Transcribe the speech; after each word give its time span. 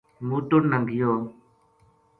موتن 0.27 0.63
نا 0.71 0.79
گیو 0.87 1.13